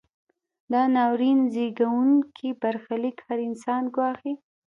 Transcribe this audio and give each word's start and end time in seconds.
دا 0.71 0.81
ناورین 0.95 1.39
زیږوونکی 1.53 2.49
برخلیک 2.61 3.17
هر 3.27 3.39
انسان 3.47 3.83
ګواښي. 3.95 4.33